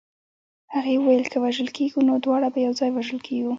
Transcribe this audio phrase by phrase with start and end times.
[0.73, 3.49] هغې ویل که وژل کېږو نو دواړه به یو ځای وژل کېږو